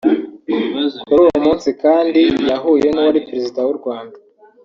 Kuri 1.05 1.19
uwo 1.27 1.37
munsi 1.45 1.69
kandi 1.83 2.21
yahuye 2.49 2.87
n’uwari 2.91 3.25
Perezida 3.27 3.59
w’u 3.67 3.75
Rwanda 3.79 4.17